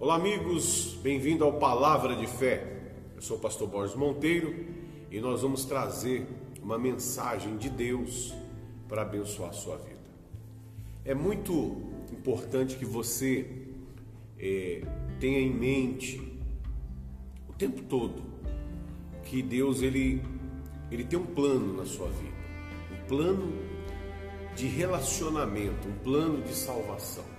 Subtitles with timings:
[0.00, 2.92] Olá, amigos, bem-vindo ao Palavra de Fé.
[3.16, 4.64] Eu sou o pastor Borges Monteiro
[5.10, 6.24] e nós vamos trazer
[6.62, 8.32] uma mensagem de Deus
[8.88, 9.98] para abençoar a sua vida.
[11.04, 11.82] É muito
[12.12, 13.66] importante que você
[14.38, 14.82] é,
[15.18, 16.38] tenha em mente
[17.48, 18.22] o tempo todo
[19.24, 20.22] que Deus ele,
[20.92, 22.36] ele tem um plano na sua vida,
[22.92, 23.52] um plano
[24.54, 27.37] de relacionamento, um plano de salvação.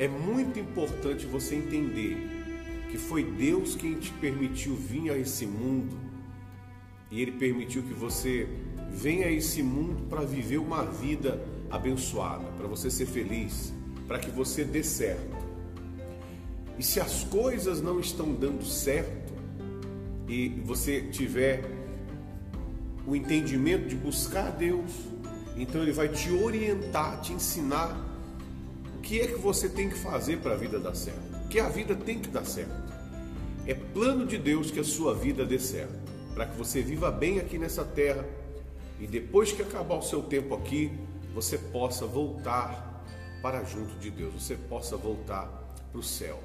[0.00, 2.16] É muito importante você entender
[2.90, 5.94] que foi Deus quem te permitiu vir a esse mundo
[7.10, 8.48] e Ele permitiu que você
[8.90, 11.38] venha a esse mundo para viver uma vida
[11.70, 13.74] abençoada, para você ser feliz,
[14.08, 15.36] para que você dê certo.
[16.78, 19.34] E se as coisas não estão dando certo
[20.26, 21.62] e você tiver
[23.06, 24.90] o entendimento de buscar Deus,
[25.58, 28.09] então Ele vai te orientar, te ensinar
[29.10, 31.48] que é que você tem que fazer para a vida dar certo?
[31.48, 32.70] Que a vida tem que dar certo.
[33.66, 35.98] É plano de Deus que a sua vida dê certo,
[36.32, 38.24] para que você viva bem aqui nessa terra
[39.00, 40.92] e depois que acabar o seu tempo aqui,
[41.34, 43.04] você possa voltar
[43.42, 45.46] para junto de Deus, você possa voltar
[45.90, 46.38] para o céu.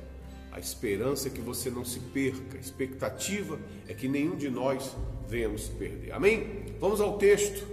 [0.52, 4.98] A esperança é que você não se perca, a expectativa é que nenhum de nós
[5.28, 6.14] venhamos perder.
[6.14, 6.66] Amém?
[6.80, 7.64] Vamos ao texto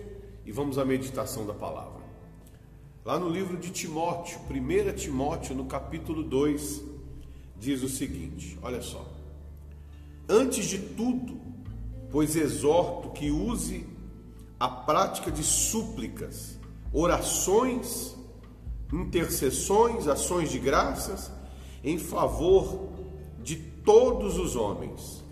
[0.44, 2.01] e vamos à meditação da palavra.
[3.04, 6.84] Lá no livro de Timóteo, 1 Timóteo, no capítulo 2,
[7.58, 9.04] diz o seguinte: olha só.
[10.28, 11.40] Antes de tudo,
[12.12, 13.84] pois exorto que use
[14.58, 16.56] a prática de súplicas,
[16.92, 18.16] orações,
[18.92, 21.32] intercessões, ações de graças
[21.82, 22.88] em favor
[23.42, 25.24] de todos os homens,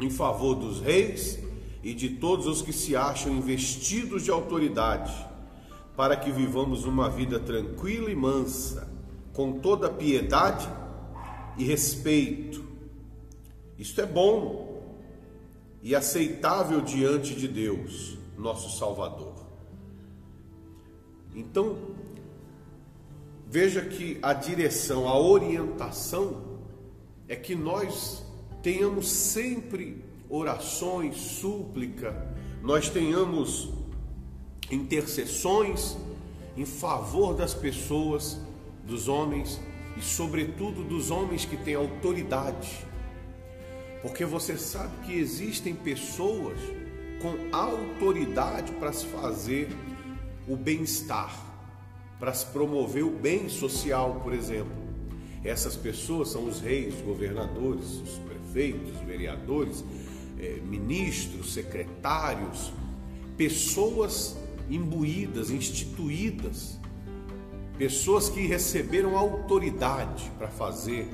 [0.00, 1.36] em favor dos reis
[1.82, 5.33] e de todos os que se acham investidos de autoridade
[5.96, 8.88] para que vivamos uma vida tranquila e mansa,
[9.32, 10.68] com toda piedade
[11.56, 12.64] e respeito.
[13.78, 14.82] Isto é bom
[15.82, 19.34] e aceitável diante de Deus, nosso Salvador.
[21.34, 21.76] Então,
[23.46, 26.58] veja que a direção, a orientação
[27.28, 28.24] é que nós
[28.62, 33.68] tenhamos sempre orações, súplica, nós tenhamos
[34.70, 35.96] intercessões
[36.56, 38.38] em favor das pessoas,
[38.84, 39.60] dos homens
[39.96, 42.86] e, sobretudo, dos homens que têm autoridade.
[44.02, 46.58] Porque você sabe que existem pessoas
[47.20, 49.68] com autoridade para se fazer
[50.46, 51.34] o bem-estar,
[52.18, 54.84] para se promover o bem social, por exemplo.
[55.42, 59.84] Essas pessoas são os reis, governadores, os prefeitos, os vereadores,
[60.38, 62.72] eh, ministros, secretários,
[63.36, 64.36] pessoas
[64.68, 66.78] imbuídas, instituídas,
[67.76, 71.08] pessoas que receberam autoridade para fazer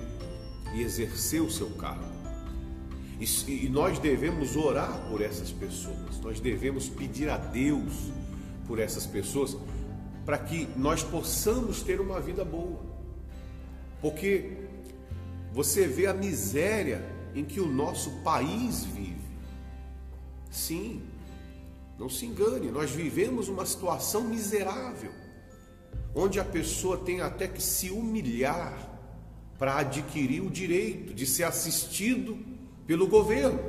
[0.75, 2.21] e exercer o seu cargo.
[3.19, 8.11] E, nós devemos orar por essas pessoas, nós devemos pedir a Deus
[8.67, 9.57] por essas pessoas
[10.25, 12.81] para que nós possamos ter uma vida boa.
[14.01, 14.53] Porque
[15.53, 19.17] você vê a miséria em que o nosso país vive.
[20.51, 21.03] Sim,
[22.01, 25.13] não se engane, nós vivemos uma situação miserável,
[26.15, 28.89] onde a pessoa tem até que se humilhar
[29.59, 32.39] para adquirir o direito de ser assistido
[32.87, 33.61] pelo governo,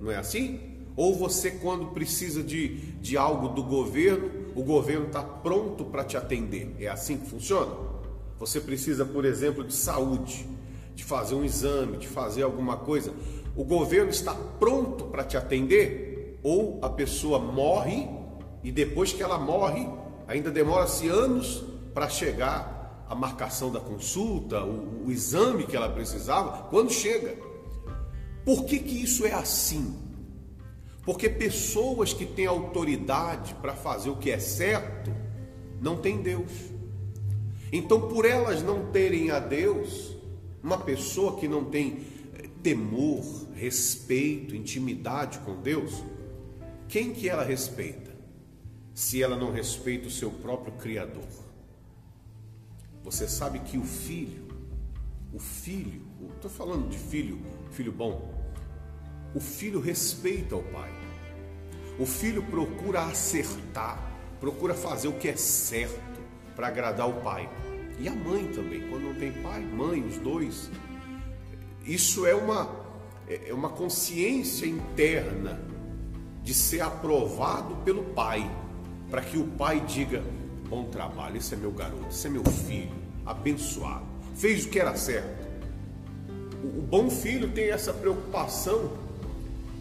[0.00, 0.82] não é assim?
[0.96, 6.16] Ou você, quando precisa de, de algo do governo, o governo está pronto para te
[6.16, 6.74] atender.
[6.80, 7.72] É assim que funciona?
[8.40, 10.44] Você precisa, por exemplo, de saúde,
[10.96, 13.14] de fazer um exame, de fazer alguma coisa.
[13.54, 16.05] O governo está pronto para te atender?
[16.46, 18.08] Ou a pessoa morre
[18.62, 19.88] e depois que ela morre,
[20.28, 26.68] ainda demora-se anos para chegar a marcação da consulta, o, o, exame que ela precisava,
[26.68, 27.36] quando chega.
[28.44, 29.98] Por que, que isso é assim?
[31.04, 35.10] Porque pessoas que têm autoridade para fazer o que é certo
[35.80, 36.52] não têm Deus.
[37.72, 40.16] Então, por elas não terem a Deus,
[40.62, 42.06] uma pessoa que não tem
[42.38, 43.24] eh, temor,
[43.56, 46.04] respeito, intimidade com Deus,
[46.88, 48.14] quem que ela respeita?
[48.94, 51.28] Se ela não respeita o seu próprio Criador.
[53.02, 54.46] Você sabe que o filho,
[55.32, 56.02] o filho,
[56.34, 57.40] estou falando de filho,
[57.70, 58.34] filho bom,
[59.34, 60.90] o filho respeita o pai.
[61.98, 64.00] O filho procura acertar,
[64.40, 66.20] procura fazer o que é certo
[66.54, 67.48] para agradar o pai.
[67.98, 70.70] E a mãe também, quando não tem pai, mãe, os dois.
[71.84, 72.84] Isso é uma,
[73.28, 75.75] é uma consciência interna
[76.46, 78.48] de ser aprovado pelo pai,
[79.10, 80.22] para que o pai diga:
[80.68, 82.94] bom trabalho, esse é meu garoto, esse é meu filho,
[83.26, 84.04] abençoado,
[84.36, 85.44] fez o que era certo.
[86.62, 88.92] O bom filho tem essa preocupação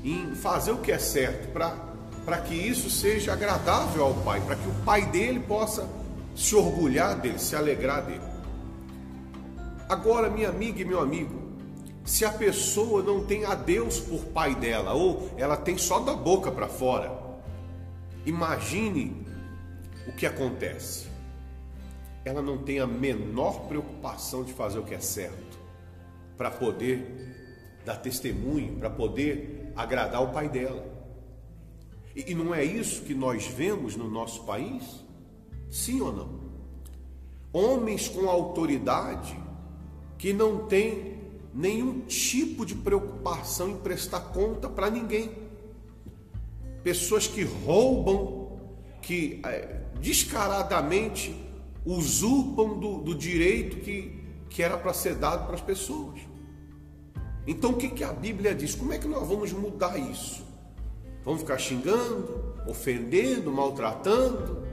[0.03, 4.67] em fazer o que é certo para que isso seja agradável ao pai, para que
[4.67, 5.87] o pai dele possa
[6.35, 8.25] se orgulhar dele, se alegrar dele.
[9.87, 11.44] Agora, minha amiga e meu amigo,
[12.05, 16.13] se a pessoa não tem a Deus por pai dela, ou ela tem só da
[16.13, 17.11] boca para fora,
[18.25, 19.25] imagine
[20.07, 21.07] o que acontece.
[22.23, 25.57] Ela não tem a menor preocupação de fazer o que é certo,
[26.37, 30.85] para poder dar testemunho, para poder agradar o pai dela.
[32.15, 35.03] E, não é isso que nós vemos no nosso país?
[35.69, 36.45] Sim ou não?
[37.51, 39.37] Homens com autoridade
[40.17, 41.24] que não têm
[41.55, 45.31] nenhum tipo de preocupação em prestar conta para ninguém.
[46.83, 48.59] Pessoas que roubam,
[49.01, 51.33] que é, descaradamente
[51.85, 56.19] usurpam do, do direito que, que era para ser dado para as pessoas.
[57.47, 58.75] Então o que, que a Bíblia diz?
[58.75, 60.43] Como é que nós vamos mudar isso?
[61.23, 64.63] Vamos ficar xingando, ofendendo, maltratando?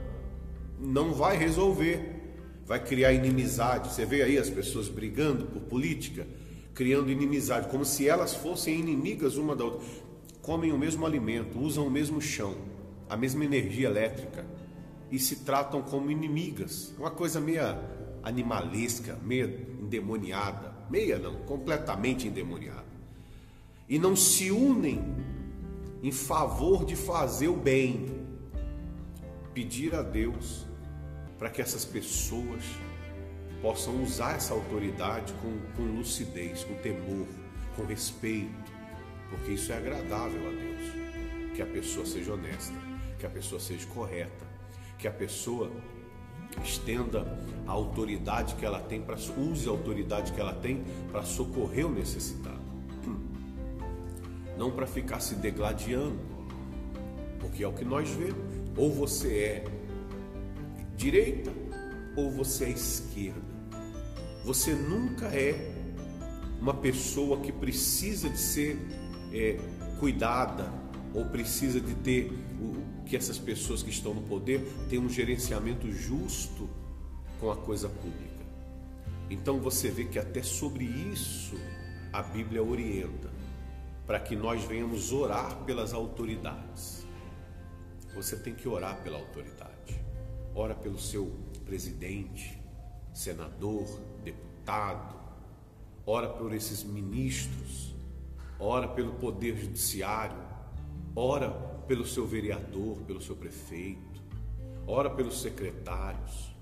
[0.77, 2.11] Não vai resolver.
[2.65, 3.93] Vai criar inimizade.
[3.93, 6.27] Você vê aí as pessoas brigando por política
[6.73, 9.87] criando inimizade, como se elas fossem inimigas uma da outra.
[10.41, 12.55] Comem o mesmo alimento, usam o mesmo chão,
[13.09, 14.45] a mesma energia elétrica
[15.11, 16.93] e se tratam como inimigas.
[16.97, 17.79] Uma coisa meia
[18.23, 19.45] animalesca, meia
[19.81, 22.93] endemoniada, meia não, completamente endemoniada.
[23.87, 25.01] E não se unem
[26.01, 28.23] em favor de fazer o bem.
[29.53, 30.65] Pedir a Deus
[31.37, 32.63] para que essas pessoas
[33.63, 37.25] possam usar essa autoridade com, com lucidez, com temor,
[37.77, 38.71] com respeito,
[39.29, 41.55] porque isso é agradável a Deus.
[41.55, 42.73] Que a pessoa seja honesta,
[43.17, 44.45] que a pessoa seja correta,
[44.99, 45.71] que a pessoa
[46.61, 47.25] estenda
[47.65, 51.89] a autoridade que ela tem para use a autoridade que ela tem para socorrer o
[51.89, 52.61] necessitado.
[54.57, 56.19] Não para ficar se degladiando,
[57.39, 58.43] porque é o que nós vemos.
[58.75, 59.63] Ou você é
[60.97, 61.51] direita
[62.17, 63.52] ou você é esquerda.
[64.43, 65.73] Você nunca é
[66.59, 68.77] uma pessoa que precisa de ser
[69.33, 69.57] é,
[69.99, 70.71] cuidada
[71.13, 75.91] ou precisa de ter o, que essas pessoas que estão no poder tenham um gerenciamento
[75.91, 76.69] justo
[77.39, 78.43] com a coisa pública.
[79.29, 81.55] Então você vê que até sobre isso
[82.11, 83.29] a Bíblia orienta
[84.05, 87.05] para que nós venhamos orar pelas autoridades.
[88.13, 90.01] Você tem que orar pela autoridade.
[90.53, 91.31] Ora pelo seu
[91.65, 92.62] presidente,
[93.13, 93.85] senador,
[94.23, 95.15] deputado,
[96.05, 97.93] ora por esses ministros,
[98.59, 100.37] ora pelo poder judiciário,
[101.15, 101.49] ora
[101.87, 104.21] pelo seu vereador, pelo seu prefeito,
[104.87, 106.53] ora pelos secretários.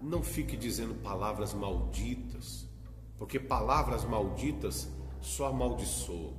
[0.00, 2.68] Não fique dizendo palavras malditas,
[3.18, 4.88] porque palavras malditas
[5.20, 6.34] só amaldiçoam.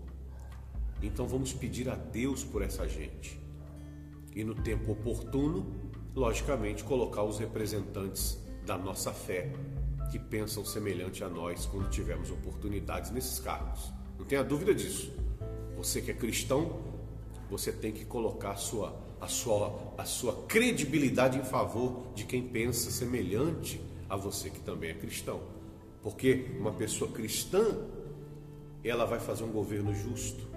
[1.01, 3.39] Então vamos pedir a Deus por essa gente.
[4.35, 5.65] E no tempo oportuno,
[6.13, 9.51] logicamente, colocar os representantes da nossa fé
[10.11, 13.91] que pensam semelhante a nós quando tivermos oportunidades nesses cargos.
[14.17, 15.11] Não tenha dúvida disso.
[15.77, 16.79] Você que é cristão,
[17.49, 22.41] você tem que colocar a sua, a sua, a sua credibilidade em favor de quem
[22.41, 23.79] pensa semelhante
[24.09, 25.41] a você que também é cristão.
[26.01, 27.65] Porque uma pessoa cristã,
[28.83, 30.47] ela vai fazer um governo justo,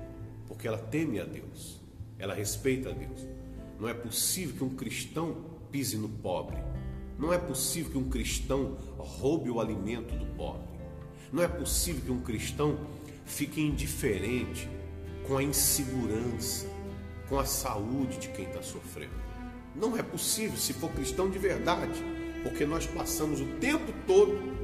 [0.47, 1.81] porque ela teme a Deus,
[2.19, 3.27] ela respeita a Deus.
[3.79, 5.37] Não é possível que um cristão
[5.71, 6.59] pise no pobre,
[7.19, 10.69] não é possível que um cristão roube o alimento do pobre.
[11.33, 12.79] Não é possível que um cristão
[13.27, 14.69] fique indiferente
[15.27, 16.67] com a insegurança,
[17.29, 19.13] com a saúde de quem está sofrendo.
[19.75, 22.03] Não é possível se for cristão de verdade,
[22.43, 24.57] porque nós passamos o tempo todo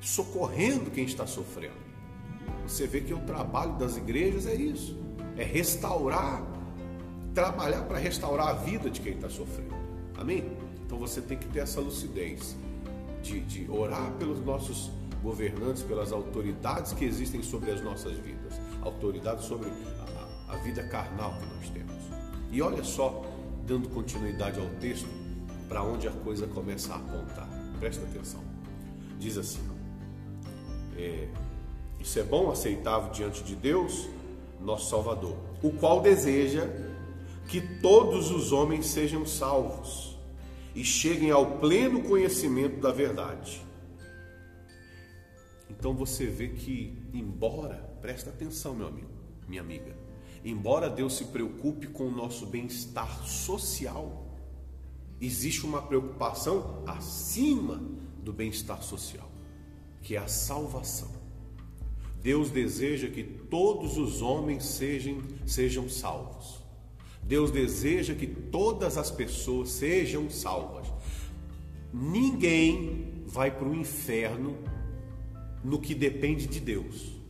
[0.00, 1.82] socorrendo quem está sofrendo.
[2.66, 4.98] Você vê que o trabalho das igrejas é isso:
[5.36, 6.42] é restaurar,
[7.34, 9.74] trabalhar para restaurar a vida de quem está sofrendo.
[10.16, 10.61] Amém?
[10.92, 12.54] Então você tem que ter essa lucidez
[13.22, 14.90] de, de orar pelos nossos
[15.22, 21.32] governantes, pelas autoridades que existem sobre as nossas vidas, autoridades sobre a, a vida carnal
[21.38, 21.96] que nós temos.
[22.50, 23.24] E olha só,
[23.66, 25.08] dando continuidade ao texto,
[25.66, 27.48] para onde a coisa começa a apontar.
[27.80, 28.44] Presta atenção.
[29.18, 29.62] Diz assim:
[30.98, 31.26] é,
[32.00, 34.10] Isso é bom, aceitável diante de Deus,
[34.60, 36.68] nosso Salvador, o qual deseja
[37.48, 40.11] que todos os homens sejam salvos
[40.74, 43.62] e cheguem ao pleno conhecimento da verdade.
[45.68, 49.10] Então você vê que, embora, presta atenção, meu amigo,
[49.48, 49.96] minha amiga,
[50.44, 54.26] embora Deus se preocupe com o nosso bem-estar social,
[55.20, 57.82] existe uma preocupação acima
[58.22, 59.28] do bem-estar social,
[60.00, 61.10] que é a salvação.
[62.22, 66.61] Deus deseja que todos os homens sejam, sejam salvos.
[67.22, 70.86] Deus deseja que todas as pessoas sejam salvas.
[71.92, 74.58] Ninguém vai para o inferno
[75.62, 77.22] no que depende de Deus.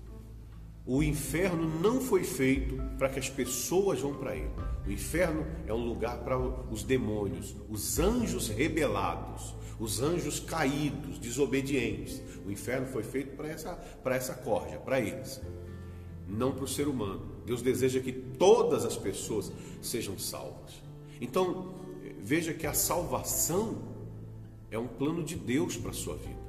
[0.85, 4.51] O inferno não foi feito para que as pessoas vão para ele.
[4.85, 12.21] O inferno é um lugar para os demônios, os anjos rebelados, os anjos caídos, desobedientes.
[12.45, 15.41] O inferno foi feito para essa, para essa corja, para eles,
[16.27, 17.32] não para o ser humano.
[17.45, 20.83] Deus deseja que todas as pessoas sejam salvas.
[21.21, 21.75] Então,
[22.21, 23.79] veja que a salvação
[24.71, 26.43] é um plano de Deus para a sua vida.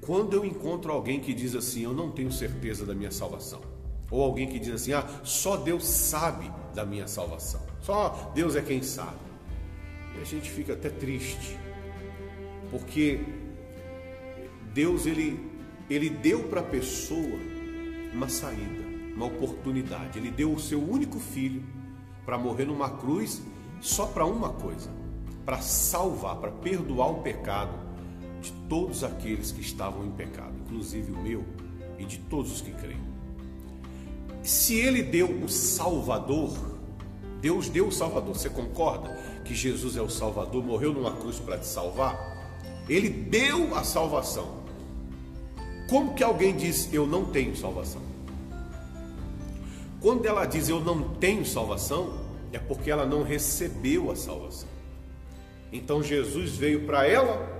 [0.00, 3.62] Quando eu encontro alguém que diz assim, eu não tenho certeza da minha salvação,
[4.10, 8.60] ou alguém que diz assim, ah, só Deus sabe da minha salvação, só Deus é
[8.60, 9.16] quem sabe,
[10.16, 11.56] e a gente fica até triste,
[12.70, 13.20] porque
[14.74, 15.40] Deus ele,
[15.88, 17.38] ele deu para a pessoa
[18.12, 18.84] uma saída,
[19.14, 21.62] uma oportunidade, ele deu o seu único filho
[22.24, 23.42] para morrer numa cruz
[23.80, 24.90] só para uma coisa,
[25.44, 27.78] para salvar, para perdoar o pecado
[28.40, 31.44] de todos aqueles que estavam em pecado, inclusive o meu
[31.98, 33.00] e de todos os que creem.
[34.42, 36.52] Se ele deu o Salvador,
[37.40, 39.08] Deus deu o Salvador, você concorda
[39.44, 42.34] que Jesus é o Salvador, morreu numa cruz para te salvar?
[42.88, 44.64] Ele deu a salvação.
[45.88, 48.13] Como que alguém diz eu não tenho salvação?
[50.04, 52.20] Quando ela diz eu não tenho salvação,
[52.52, 54.68] é porque ela não recebeu a salvação.
[55.72, 57.54] Então Jesus veio para ela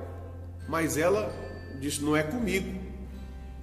[0.68, 1.32] mas ela
[1.80, 2.82] disse: não é comigo.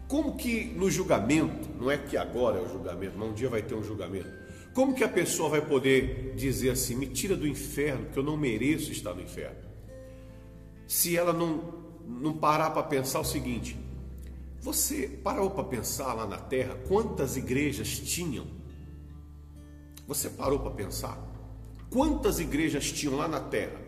[0.08, 3.62] Como que no julgamento, não é que agora é o julgamento, mas um dia vai
[3.62, 4.42] ter um julgamento.
[4.74, 8.36] Como que a pessoa vai poder dizer assim: me tira do inferno, que eu não
[8.36, 9.58] mereço estar no inferno?
[10.88, 11.74] Se ela não,
[12.08, 13.78] não parar para pensar o seguinte:
[14.60, 18.61] você parou para pensar lá na terra quantas igrejas tinham?
[20.12, 21.18] Você parou para pensar?
[21.90, 23.80] Quantas igrejas tinham lá na terra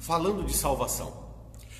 [0.00, 1.12] falando de salvação?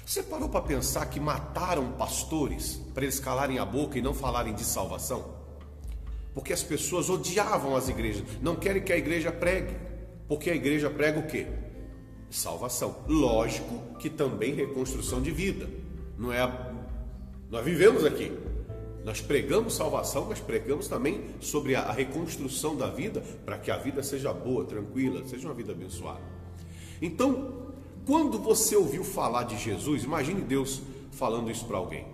[0.06, 4.54] Você parou para pensar que mataram pastores para eles calarem a boca e não falarem
[4.54, 5.34] de salvação?
[6.32, 9.74] Porque as pessoas odiavam as igrejas, não querem que a igreja pregue,
[10.28, 11.48] porque a igreja prega o quê?
[12.30, 12.94] Salvação.
[13.08, 15.68] Lógico que também reconstrução de vida.
[16.16, 16.72] Não é a...
[17.50, 18.49] nós vivemos aqui.
[19.04, 24.02] Nós pregamos salvação, mas pregamos também sobre a reconstrução da vida para que a vida
[24.02, 26.20] seja boa, tranquila, seja uma vida abençoada.
[27.00, 27.70] Então,
[28.04, 32.06] quando você ouviu falar de Jesus, imagine Deus falando isso para alguém.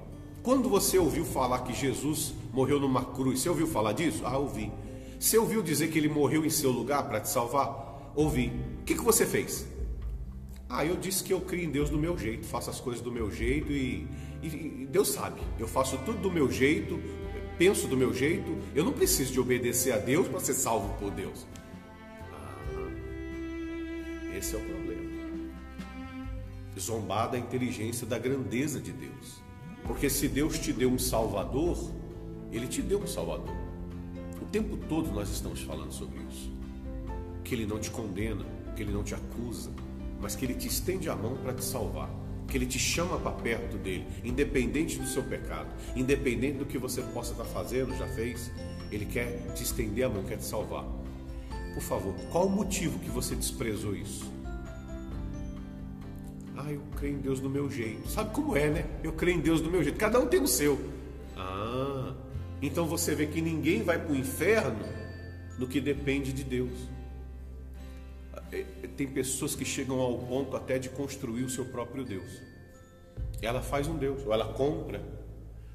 [0.42, 4.22] Quando você ouviu falar que Jesus morreu numa cruz, você ouviu falar disso?
[4.24, 4.70] Ah, ouvi.
[5.18, 8.12] Você ouviu dizer que ele morreu em seu lugar para te salvar?
[8.14, 8.52] Ouvi.
[8.80, 9.66] O que, que você fez?
[10.68, 13.12] Ah, eu disse que eu crio em Deus do meu jeito, faço as coisas do
[13.12, 14.06] meu jeito e,
[14.42, 15.40] e, Deus sabe.
[15.58, 17.00] Eu faço tudo do meu jeito,
[17.56, 18.56] penso do meu jeito.
[18.74, 21.46] Eu não preciso de obedecer a Deus para ser salvo por Deus.
[22.32, 22.58] Ah,
[24.36, 25.06] esse é o problema
[26.78, 29.42] zombar da inteligência, da grandeza de Deus.
[29.84, 31.90] Porque se Deus te deu um Salvador,
[32.52, 33.54] Ele te deu um Salvador.
[34.40, 36.52] O tempo todo nós estamos falando sobre isso.
[37.44, 38.44] Que Ele não te condena,
[38.74, 39.70] que Ele não te acusa,
[40.26, 42.10] mas que Ele te estende a mão para te salvar.
[42.48, 47.00] Que Ele te chama para perto dele, independente do seu pecado, independente do que você
[47.00, 48.50] possa estar fazendo, já fez,
[48.90, 50.84] Ele quer te estender a mão, quer te salvar.
[51.74, 54.28] Por favor, qual o motivo que você desprezou isso?
[56.56, 58.08] Ah, eu creio em Deus do meu jeito.
[58.08, 58.84] Sabe como é, né?
[59.04, 59.96] Eu creio em Deus do meu jeito.
[59.96, 60.76] Cada um tem o seu.
[61.36, 62.12] Ah,
[62.60, 64.84] então você vê que ninguém vai para o inferno
[65.56, 66.95] no que depende de Deus.
[68.52, 68.62] É,
[68.96, 72.40] tem pessoas que chegam ao ponto até de construir o seu próprio Deus.
[73.42, 75.02] Ela faz um Deus, ou ela compra,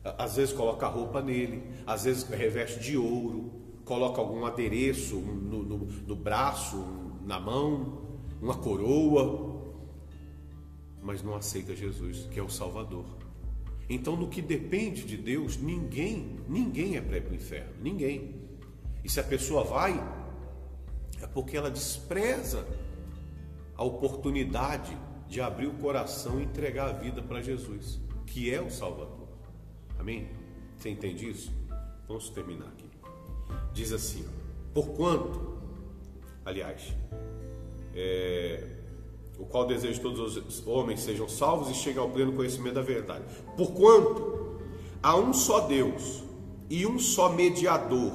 [0.04, 3.52] às vezes coloca roupa nele, às vezes reveste de ouro,
[3.86, 6.78] coloca algum adereço no, no, no braço,
[7.26, 8.02] na mão,
[8.42, 9.62] uma coroa,
[11.02, 13.06] mas não aceita Jesus, que é o Salvador.
[13.90, 18.36] Então, no que depende de Deus, ninguém, ninguém é para para o inferno, ninguém.
[19.04, 19.94] E se a pessoa vai,
[21.22, 22.66] é porque ela despreza
[23.76, 24.96] a oportunidade
[25.28, 29.28] de abrir o coração e entregar a vida para Jesus, que é o Salvador.
[29.98, 30.30] Amém?
[30.78, 31.52] Você entende isso?
[32.08, 32.90] Vamos terminar aqui.
[33.74, 34.26] Diz assim:
[34.74, 35.58] Porquanto,
[36.46, 36.94] aliás,
[37.96, 38.68] é,
[39.40, 42.82] o qual deseja que todos os homens sejam salvos e cheguem ao pleno conhecimento da
[42.82, 43.24] verdade.
[43.56, 44.60] Porquanto
[45.02, 46.24] há um só Deus
[46.70, 48.12] e um só mediador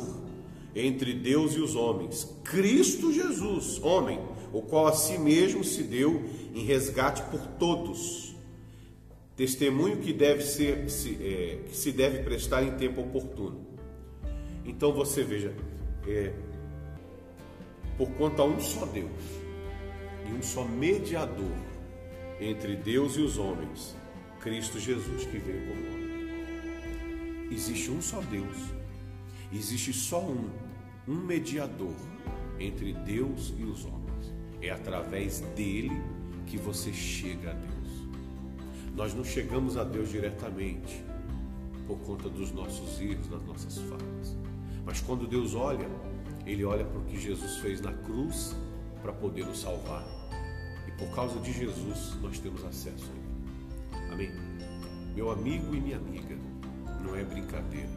[0.76, 4.20] entre Deus e os homens, Cristo Jesus, homem,
[4.52, 6.22] o qual a si mesmo se deu
[6.54, 8.26] em resgate por todos,
[9.36, 13.66] Testemunho que deve ser se, é, que se deve prestar em tempo oportuno.
[14.64, 15.54] Então você veja,
[16.08, 16.32] é,
[17.98, 19.10] por conta um só Deus
[20.26, 21.52] e um só mediador
[22.40, 23.94] entre Deus e os homens,
[24.40, 26.06] Cristo Jesus que veio como homem.
[27.52, 28.56] Existe um só Deus,
[29.52, 30.48] existe só um,
[31.08, 31.94] um mediador
[32.58, 34.34] entre Deus e os homens.
[34.60, 36.02] É através dele
[36.46, 37.76] que você chega a Deus.
[38.94, 41.04] Nós não chegamos a Deus diretamente
[41.86, 44.36] por conta dos nossos erros, das nossas falhas.
[44.84, 45.88] Mas quando Deus olha,
[46.44, 48.56] Ele olha para o que Jesus fez na cruz
[49.02, 50.04] para poder nos salvar.
[50.88, 54.12] E por causa de Jesus, nós temos acesso a Ele.
[54.12, 54.30] Amém?
[55.14, 56.36] Meu amigo e minha amiga,
[57.04, 57.88] não é brincadeira,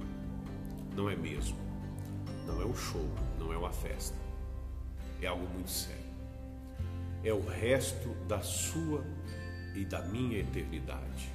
[0.96, 1.58] não é mesmo,
[2.50, 3.06] não é um show,
[3.38, 4.18] não é uma festa,
[5.22, 6.10] é algo muito sério.
[7.24, 9.04] É o resto da sua
[9.76, 11.30] e da minha eternidade.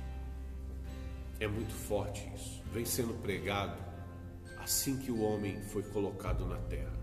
[1.39, 2.63] É muito forte isso.
[2.73, 3.83] Vem sendo pregado
[4.59, 6.99] assim que o homem foi colocado na terra.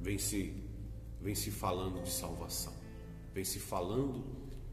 [0.00, 0.54] Vem se,
[1.20, 2.74] vem se falando de salvação.
[3.32, 4.22] Vem se falando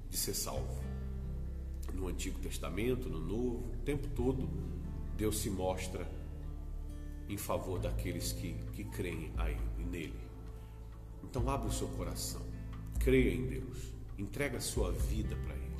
[0.09, 0.83] de ser salvo.
[1.93, 4.49] No Antigo Testamento, no Novo, o tempo todo,
[5.15, 6.05] Deus se mostra
[7.31, 10.19] em favor daqueles que, que creem a Ele, nele.
[11.23, 12.41] Então, abre o seu coração,
[12.99, 15.75] creia em Deus Entrega a sua vida para Ele.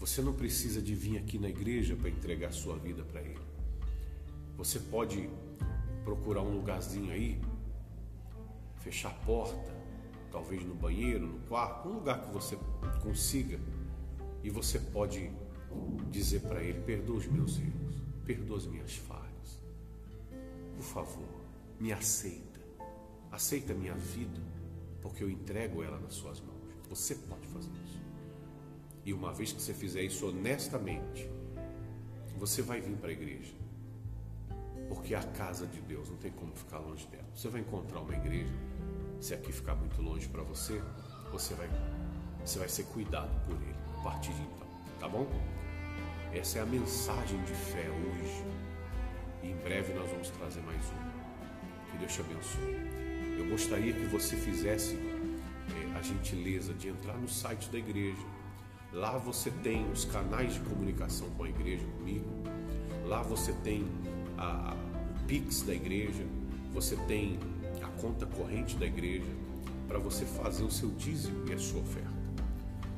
[0.00, 3.38] Você não precisa de vir aqui na igreja para entregar a sua vida para Ele.
[4.56, 5.30] Você pode
[6.02, 7.40] procurar um lugarzinho aí,
[8.80, 9.72] fechar a porta,
[10.32, 12.58] talvez no banheiro, no quarto, um lugar que você
[13.00, 13.60] consiga,
[14.42, 15.30] e você pode
[16.10, 19.31] dizer para Ele: perdoa os meus erros, perdoa as minhas falhas.
[20.82, 21.28] Por favor,
[21.78, 22.60] me aceita,
[23.30, 24.40] aceita minha vida,
[25.00, 26.58] porque eu entrego ela nas suas mãos.
[26.88, 28.00] Você pode fazer isso.
[29.04, 31.30] E uma vez que você fizer isso honestamente,
[32.36, 33.54] você vai vir para a igreja.
[34.88, 37.28] Porque a casa de Deus, não tem como ficar longe dela.
[37.32, 38.52] Você vai encontrar uma igreja,
[39.20, 40.82] se aqui ficar muito longe para você,
[41.30, 41.70] você vai,
[42.44, 44.66] você vai ser cuidado por ele a partir de então,
[44.98, 45.28] tá bom?
[46.34, 48.71] Essa é a mensagem de fé hoje.
[49.42, 51.12] E em breve nós vamos trazer mais uma.
[51.90, 52.76] Que Deus te abençoe.
[53.38, 54.98] Eu gostaria que você fizesse
[55.96, 58.22] a gentileza de entrar no site da igreja.
[58.92, 62.26] Lá você tem os canais de comunicação com a igreja, comigo.
[63.06, 63.86] Lá você tem
[64.36, 66.24] a, a, o Pix da igreja,
[66.72, 67.38] você tem
[67.82, 69.30] a conta corrente da igreja
[69.88, 72.22] para você fazer o seu dízimo e a sua oferta.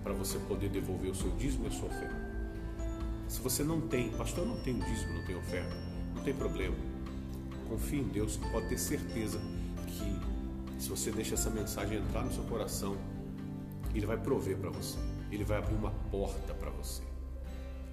[0.03, 2.35] Para você poder devolver o seu dízimo e a sua oferta.
[3.29, 5.75] Se você não tem, pastor, não tenho dízimo, não tenho oferta,
[6.25, 6.75] tem problema.
[7.69, 9.39] Confie em Deus, pode ter certeza
[9.87, 12.97] que se você deixa essa mensagem entrar no seu coração,
[13.95, 14.99] ele vai prover para você.
[15.31, 17.03] Ele vai abrir uma porta para você.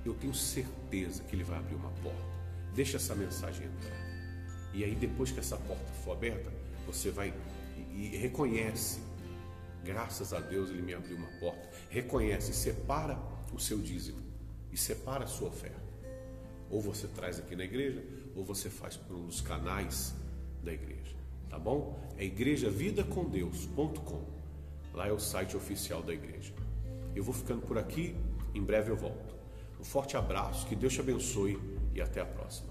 [0.05, 2.31] Eu tenho certeza que ele vai abrir uma porta.
[2.73, 4.01] Deixa essa mensagem entrar.
[4.73, 6.51] E aí depois que essa porta for aberta,
[6.87, 7.33] você vai
[7.93, 9.01] e, reconhece.
[9.83, 11.69] Graças a Deus ele me abriu uma porta.
[11.89, 13.19] Reconhece, separa
[13.53, 14.21] o seu dízimo
[14.71, 15.81] e separa a sua oferta.
[16.69, 18.01] Ou você traz aqui na igreja,
[18.35, 20.15] ou você faz por um dos canais
[20.63, 21.99] da igreja tá bom?
[22.17, 24.21] É igrejavidacondeus.com.
[24.93, 26.53] Lá é o site oficial da igreja.
[27.13, 28.15] Eu vou ficando por aqui,
[28.55, 29.35] em breve eu volto.
[29.79, 31.59] Um forte abraço, que Deus te abençoe
[31.93, 32.70] e até a próxima.